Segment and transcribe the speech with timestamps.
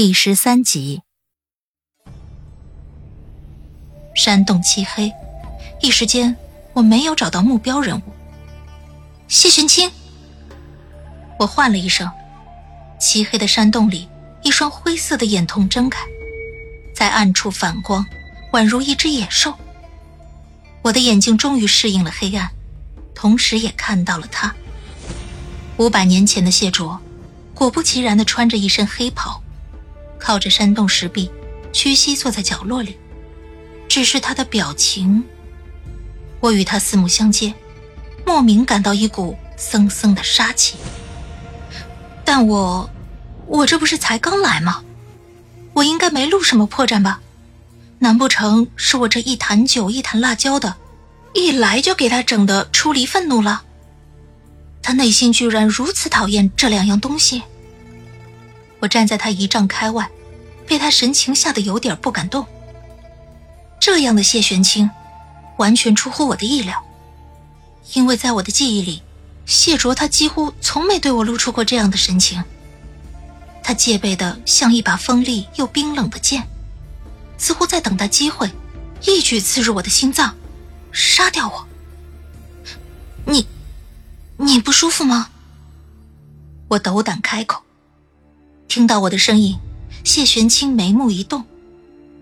[0.00, 1.02] 第十三集。
[4.14, 5.12] 山洞漆黑，
[5.82, 6.36] 一时间
[6.72, 8.02] 我没有找到目标人物。
[9.26, 9.90] 谢玄清，
[11.36, 12.08] 我唤了一声。
[13.00, 14.08] 漆黑的山洞里，
[14.44, 16.06] 一双灰色的眼瞳睁开，
[16.94, 18.06] 在暗处反光，
[18.52, 19.52] 宛如一只野兽。
[20.82, 22.48] 我的眼睛终于适应了黑暗，
[23.16, 24.54] 同时也看到了他。
[25.76, 27.00] 五百年前的谢卓，
[27.52, 29.42] 果不其然的穿着一身黑袍，
[30.18, 31.30] 靠着山洞石壁，
[31.72, 32.96] 屈膝坐在角落里。
[33.88, 35.24] 只是他的表情，
[36.40, 37.54] 我与他四目相接，
[38.26, 40.76] 莫名感到一股森森的杀气。
[42.24, 42.90] 但我，
[43.46, 44.84] 我这不是才刚来吗？
[45.72, 47.20] 我应该没露什么破绽吧？
[48.00, 50.76] 难不成是我这一坛酒一坛辣椒的，
[51.34, 53.62] 一来就给他整得出离愤怒了？
[54.82, 57.42] 他内心居然如此讨厌这两样东西。
[58.80, 60.08] 我站在他一丈开外，
[60.68, 62.46] 被他神情吓得有点不敢动。
[63.80, 64.90] 这样的谢玄清，
[65.56, 66.84] 完全出乎我的意料。
[67.94, 69.02] 因为在我的记忆里，
[69.46, 72.44] 谢卓他几乎从没对我露出过这样的神情。
[73.62, 76.46] 他戒备的像一把锋利又冰冷的剑，
[77.38, 78.50] 似乎在等待机会，
[79.02, 80.36] 一举刺入我的心脏，
[80.92, 81.66] 杀掉我。
[83.24, 83.46] 你，
[84.36, 85.30] 你不舒服吗？
[86.68, 87.62] 我斗胆开口。
[88.68, 89.58] 听到我的声音，
[90.04, 91.44] 谢玄清眉目一动，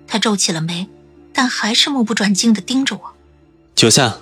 [0.07, 0.89] 他皱起了眉。
[1.39, 3.13] 但还是目不转睛的盯着我。
[3.75, 4.17] 九夏，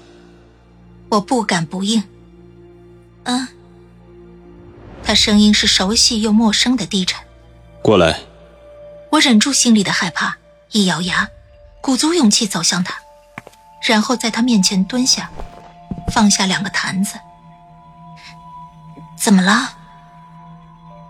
[1.11, 2.03] 我不敢不应。
[3.23, 3.47] 嗯。
[5.05, 7.25] 他声音是熟悉又陌生的低沉。
[7.83, 8.19] 过来。
[9.13, 10.39] 我忍住心里的害怕，
[10.73, 11.29] 一咬牙，
[11.81, 12.97] 鼓足勇气走向他，
[13.87, 15.31] 然后在他面前蹲下，
[16.13, 17.15] 放下两个坛子。
[19.17, 19.77] 怎么了？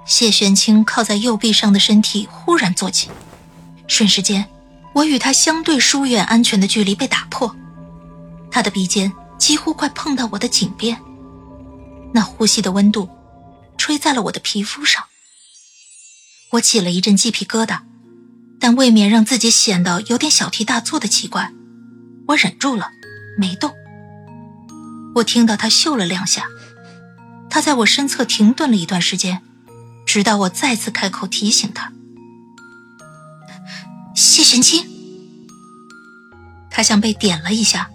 [0.06, 3.10] 谢玄清靠在右臂上的身体忽然坐起，
[3.86, 4.46] 瞬时间。
[4.92, 7.56] 我与他相对疏远、安全的距离被打破，
[8.48, 10.96] 他的鼻尖几乎快碰到我的颈边，
[12.12, 13.08] 那呼吸的温度
[13.76, 15.02] 吹在了我的皮肤上。
[16.52, 17.80] 我起了一阵鸡皮疙瘩，
[18.60, 21.50] 但未免让自己显得有点小题大做的奇怪，
[22.28, 22.90] 我忍住了，
[23.36, 23.72] 没动。
[25.16, 26.46] 我听到他嗅了两下，
[27.50, 29.42] 他在我身侧停顿了一段时间，
[30.06, 31.92] 直到我再次开口提醒他。
[34.14, 34.86] 谢玄清，
[36.70, 37.90] 他像被点了一下，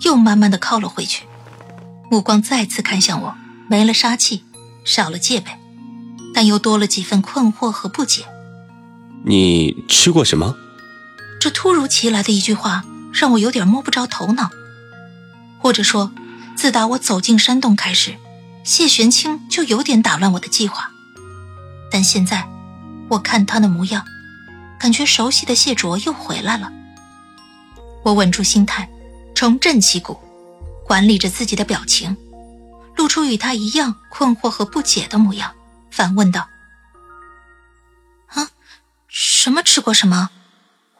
[0.00, 1.24] 又慢慢的靠了回去，
[2.10, 3.34] 目光再次看向我，
[3.68, 4.44] 没了杀气，
[4.84, 5.52] 少了戒备，
[6.34, 8.24] 但又多了几分困惑和不解。
[9.24, 10.56] 你吃过什么？
[11.40, 14.50] 这突如其来的一句话让我有点摸不着头脑。
[15.58, 16.10] 或者说，
[16.56, 18.16] 自打我走进山洞开始，
[18.64, 20.90] 谢玄清就有点打乱我的计划。
[21.90, 22.48] 但现在，
[23.08, 24.04] 我看他的模样。
[24.78, 26.72] 感觉熟悉的谢卓又回来了。
[28.02, 28.88] 我稳住心态，
[29.34, 30.18] 重振旗鼓，
[30.86, 32.16] 管理着自己的表情，
[32.96, 35.54] 露出与他一样困惑和不解的模样，
[35.90, 36.48] 反问道
[38.32, 38.48] ：“啊，
[39.06, 40.30] 什么吃过什么？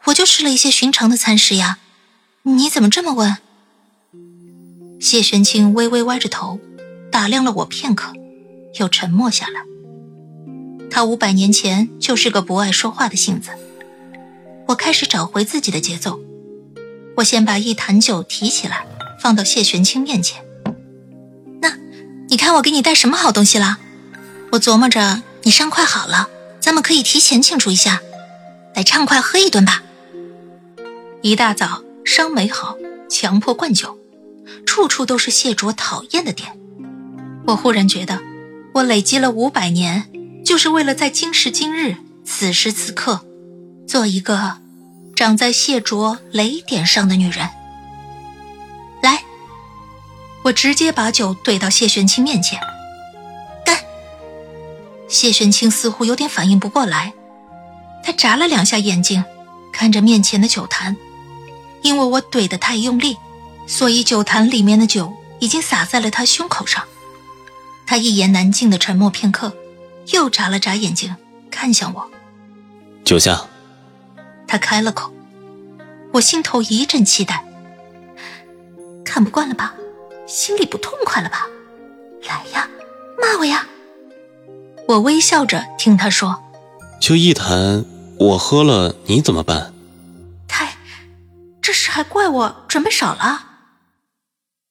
[0.04, 1.78] 我就吃了一些寻常的餐食呀，
[2.42, 3.38] 你怎么这么问？”
[5.00, 6.60] 谢玄清微微歪着头，
[7.10, 8.12] 打量了我片刻，
[8.78, 9.69] 又沉默下来。
[10.90, 13.50] 他五百年前就是个不爱说话的性子。
[14.68, 16.20] 我开始找回自己的节奏。
[17.16, 18.86] 我先把一坛酒提起来，
[19.20, 20.44] 放到谢玄清面前。
[21.60, 21.76] 那，
[22.28, 23.78] 你看我给你带什么好东西了？
[24.52, 26.28] 我琢磨着你伤快好了，
[26.60, 28.00] 咱们可以提前庆祝一下，
[28.74, 29.82] 来畅快喝一顿吧。
[31.22, 32.76] 一大早伤没好，
[33.08, 33.98] 强迫灌酒，
[34.64, 36.58] 处处都是谢卓讨厌的点。
[37.46, 38.20] 我忽然觉得，
[38.74, 40.08] 我累积了五百年，
[40.50, 41.94] 就是为了在今时今日，
[42.24, 43.24] 此时此刻。
[43.86, 44.56] 做一个
[45.14, 47.48] 长在谢卓雷点上的女人。
[49.00, 49.22] 来，
[50.42, 52.58] 我直接把酒怼到谢玄清面前，
[53.64, 53.78] 干。
[55.08, 57.12] 谢玄清似乎有点反应不过来，
[58.02, 59.24] 他眨了两下眼睛，
[59.72, 60.96] 看着面前的酒坛。
[61.82, 63.16] 因为我怼得太用力，
[63.68, 66.82] 所以酒坛里面的酒已经洒在了他胸口上。
[67.86, 69.54] 他一言难尽的沉默片刻，
[70.08, 71.16] 又眨了眨眼睛，
[71.50, 72.10] 看向我。
[73.04, 73.46] 九夏，
[74.46, 75.12] 他开了口，
[76.12, 77.44] 我心头一阵期待。
[79.04, 79.74] 看不惯了吧？
[80.26, 81.46] 心里不痛快了吧？
[82.22, 82.68] 来呀，
[83.20, 83.66] 骂我呀！
[84.86, 86.40] 我微笑着听他说
[87.00, 87.84] ：“就一坛，
[88.18, 89.74] 我喝了，你怎么办？”
[90.46, 90.76] 太，
[91.60, 93.46] 这事还怪我准备少了。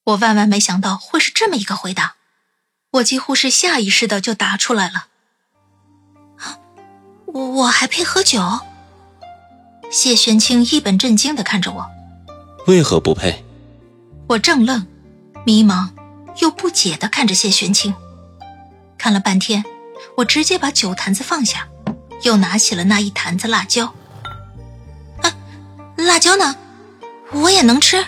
[0.06, 2.16] 我万万没想到会是这么一个回答，
[2.92, 5.08] 我几乎是下意识的就答出来了。
[7.34, 8.42] 我我还配喝酒？
[9.92, 11.86] 谢玄清一本正经的看着我，
[12.68, 13.44] 为何不配？
[14.28, 14.86] 我正愣，
[15.46, 15.90] 迷茫
[16.42, 17.94] 又不解的看着谢玄清，
[18.98, 19.64] 看了半天，
[20.18, 21.68] 我直接把酒坛子放下，
[22.24, 23.94] 又拿起了那一坛子辣椒。
[25.22, 25.34] 啊，
[25.98, 26.56] 辣椒呢？
[27.32, 28.04] 我也能吃？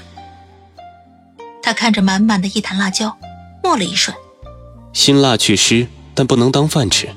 [1.62, 3.18] 他看着满满的一坛辣椒，
[3.64, 4.16] 默了一瞬，
[4.94, 7.10] 辛辣去湿，但不能当饭吃。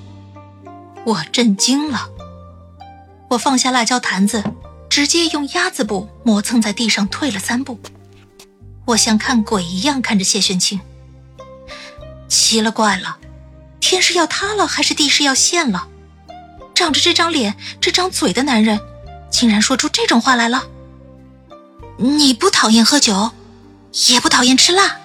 [1.05, 2.09] 我震惊了，
[3.31, 4.43] 我放下辣椒坛子，
[4.89, 7.79] 直接用鸭子步磨蹭在地上退了三步。
[8.87, 10.81] 我像看鬼一样看着谢玄清，
[12.27, 13.19] 奇了怪了，
[13.81, 15.89] 天是要塌了还是地是要陷了？
[16.75, 18.81] 长着这张脸、这张嘴的男人，
[19.31, 20.65] 竟然说出这种话来了。
[21.99, 23.31] 你不讨厌喝酒，
[24.09, 24.99] 也不讨厌吃辣。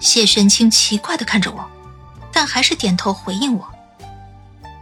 [0.00, 1.64] 谢玄清奇怪的看着我，
[2.32, 3.66] 但还是点头回应我。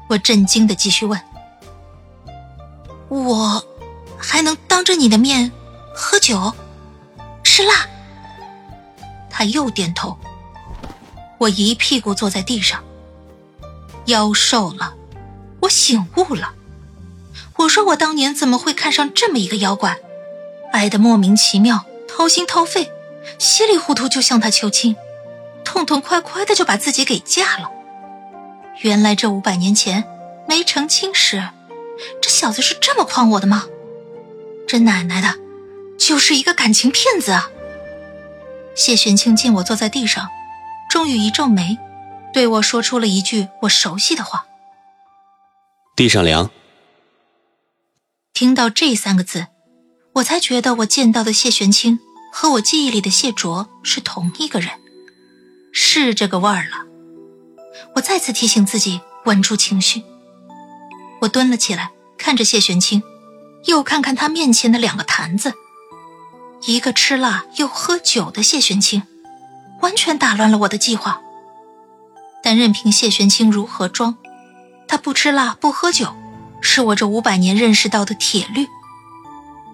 [0.08, 1.20] 我震惊的继续问
[3.08, 3.64] ：“我
[4.18, 5.50] 还能当着你的面
[5.94, 6.52] 喝酒、
[7.42, 7.86] 吃辣？”
[9.30, 10.16] 他又点头。
[11.38, 12.82] 我一屁股坐在地上，
[14.06, 14.94] 妖瘦了。
[15.60, 16.54] 我醒悟了。
[17.56, 19.98] 我说我当年怎么会看上这么一个妖怪，
[20.72, 22.90] 爱的莫名其妙，掏心掏肺，
[23.38, 24.96] 稀里糊涂就向他求亲，
[25.64, 27.70] 痛痛快快的就把自己给嫁了。
[28.84, 30.04] 原来这五百年前
[30.46, 31.42] 没成亲时，
[32.20, 33.64] 这小子是这么诓我的吗？
[34.68, 35.38] 这奶奶的，
[35.98, 37.48] 就是一个感情骗子啊！
[38.74, 40.28] 谢玄清见我坐在地上，
[40.90, 41.78] 终于一皱眉，
[42.34, 44.44] 对我说出了一句我熟悉的话
[45.96, 46.50] ：“地上凉。”
[48.34, 49.46] 听到这三个字，
[50.16, 51.98] 我才觉得我见到的谢玄清
[52.30, 54.68] 和我记忆里的谢卓是同一个人，
[55.72, 56.84] 是这个味儿了。
[57.94, 60.02] 我再次提醒自己稳住情绪。
[61.20, 63.02] 我蹲了起来，看着谢玄清，
[63.66, 65.54] 又看看他面前的两个坛子，
[66.66, 69.02] 一个吃辣又喝酒的谢玄清，
[69.80, 71.20] 完全打乱了我的计划。
[72.42, 74.16] 但任凭谢玄清如何装，
[74.86, 76.14] 他不吃辣不喝酒，
[76.60, 78.66] 是我这五百年认识到的铁律。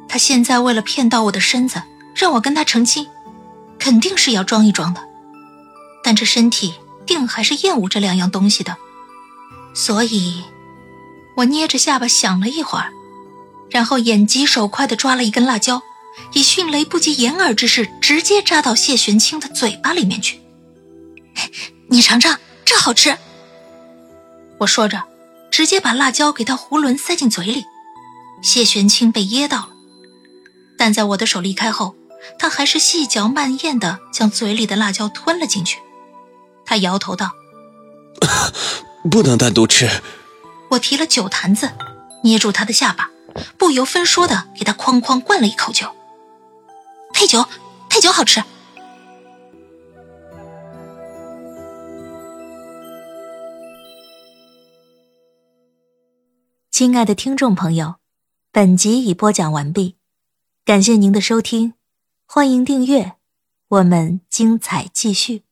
[0.08, 1.82] 他现在为了骗到我的身子，
[2.14, 3.08] 让我跟他成亲，
[3.78, 5.00] 肯定是要装一装的。
[6.04, 6.74] 但这身体……
[7.10, 8.76] 定还是厌恶这两样东西的，
[9.74, 10.44] 所以，
[11.38, 12.92] 我捏着下巴想了一会儿，
[13.68, 15.82] 然后眼疾手快地抓了一根辣椒，
[16.34, 20.40] 以迅雷不及掩耳之势直接扎到谢玄清的嘴巴里面去。
[21.90, 23.18] 你尝尝，这好吃！
[24.58, 25.02] 我说着，
[25.50, 27.64] 直接把辣椒给他囫囵塞进嘴里。
[28.40, 29.70] 谢玄清被噎到了，
[30.78, 31.96] 但在我的手离开后，
[32.38, 35.78] 他还是细嚼慢咽地将嘴里的辣椒吞了进去。
[36.70, 37.34] 他摇头道：
[39.10, 39.90] “不能单独吃。”
[40.70, 41.68] 我提了酒坛子，
[42.22, 43.10] 捏住他的下巴，
[43.58, 45.92] 不由分说的给他哐哐灌了一口酒。
[47.12, 47.44] 配酒，
[47.88, 48.40] 配酒好吃。
[56.70, 57.96] 亲爱的听众朋友，
[58.52, 59.96] 本集已播讲完毕，
[60.64, 61.74] 感谢您的收听，
[62.26, 63.14] 欢迎订阅，
[63.66, 65.42] 我们精彩继续。